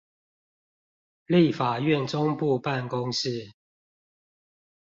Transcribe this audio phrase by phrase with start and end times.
[1.27, 3.51] 立法院中部辦公室